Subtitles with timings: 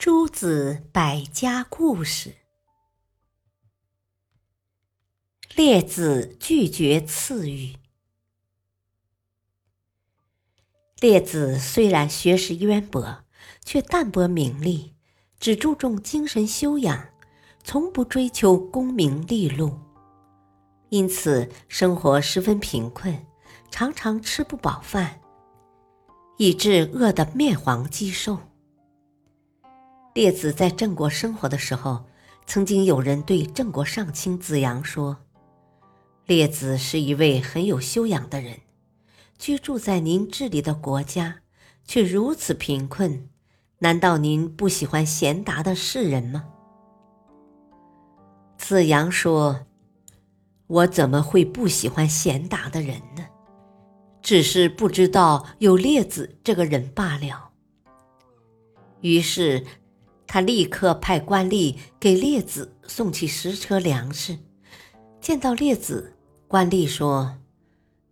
[0.00, 2.34] 诸子百家故事。
[5.54, 7.76] 列子拒绝赐予。
[11.00, 13.26] 列子虽然学识渊博，
[13.62, 14.94] 却淡泊名利，
[15.38, 17.06] 只注重精神修养，
[17.62, 19.78] 从不追求功名利禄，
[20.88, 23.26] 因此生活十分贫困，
[23.70, 25.20] 常常吃不饱饭，
[26.38, 28.38] 以致饿得面黄肌瘦。
[30.12, 32.04] 列子在郑国生活的时候，
[32.44, 35.16] 曾经有人对郑国上卿子阳说
[36.26, 38.58] ：“列子是一位很有修养的人，
[39.38, 41.42] 居住在您治理的国家，
[41.84, 43.28] 却如此贫困，
[43.78, 46.44] 难道您不喜欢贤达的士人吗？”
[48.58, 49.60] 子阳说
[50.66, 53.24] ：“我怎么会不喜欢贤达的人呢？
[54.20, 57.50] 只是不知道有列子这个人罢了。”
[59.02, 59.64] 于是。
[60.32, 64.38] 他立刻派官吏给列子送去十车粮食。
[65.20, 66.14] 见到列子，
[66.46, 67.38] 官吏说：“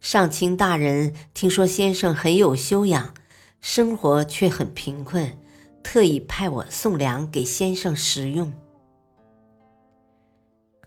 [0.02, 3.14] 上卿大人听说先生很有修养，
[3.60, 5.38] 生活却很贫困，
[5.84, 8.52] 特意派我送粮给先生食用。”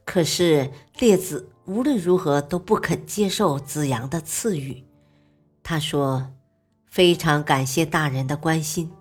[0.04, 4.84] 可是列子无论如何都不肯接受子阳的赐予。
[5.64, 6.34] 他说
[6.92, 8.92] ：“非常感谢大人的关心。”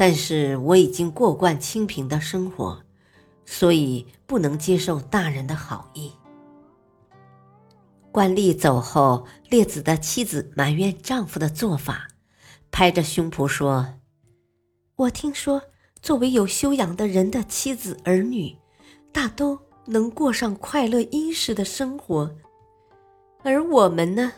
[0.00, 2.82] 但是我已经过惯清贫的生活，
[3.44, 6.10] 所以不能接受大人的好意。
[8.10, 12.08] 官吏走后，列子的妻子埋怨丈夫的做法，
[12.70, 13.86] 拍着胸脯说
[14.96, 15.60] ：“我听说，
[16.00, 18.56] 作为有修养的人的妻子儿女，
[19.12, 22.34] 大都能过上快乐殷实的生活，
[23.42, 24.32] 而我们呢，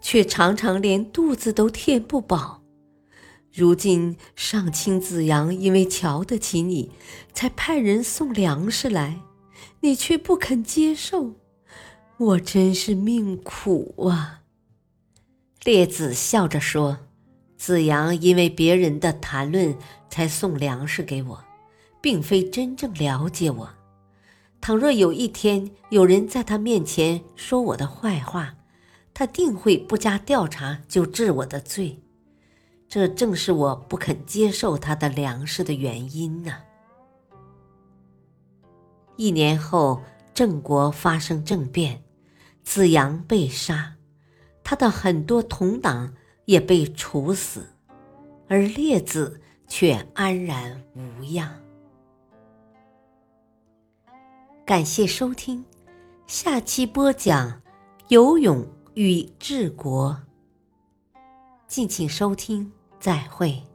[0.00, 2.58] 却常常连肚子都填不饱。”
[3.52, 6.92] 如今上卿子阳因为瞧得起你，
[7.32, 9.20] 才派人送粮食来，
[9.80, 11.34] 你却不肯接受，
[12.16, 14.42] 我真是命苦啊！
[15.64, 16.98] 列子笑着说
[17.58, 19.76] ：“子阳因为别人的谈论
[20.08, 21.44] 才送粮食给我，
[22.00, 23.70] 并非真正了解我。
[24.60, 28.54] 倘若有一天有人在他面前说我的坏话，
[29.12, 32.00] 他定会不加调查就治我的罪。”
[32.90, 36.52] 这正是我不肯接受他的粮食的原因呢。
[39.14, 40.02] 一年后，
[40.34, 42.02] 郑国发生政变，
[42.64, 43.94] 子阳被杀，
[44.64, 46.12] 他的很多同党
[46.46, 47.64] 也被处死，
[48.48, 51.48] 而列子却安然无恙。
[54.66, 55.64] 感谢收听，
[56.26, 57.62] 下期播讲
[58.08, 60.20] 游泳与治国。
[61.68, 62.72] 敬请收听。
[63.00, 63.69] 再会。